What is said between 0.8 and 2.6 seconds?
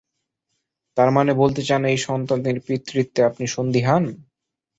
তারমানে, বলতে চান এই সন্তানের